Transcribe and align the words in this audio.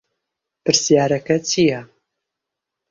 پرسیارەکە 0.63 1.37
چییە؟ 1.49 1.81